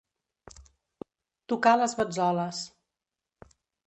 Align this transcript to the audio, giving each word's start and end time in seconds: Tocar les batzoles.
Tocar 1.53 1.73
les 1.81 1.93
batzoles. 1.99 2.63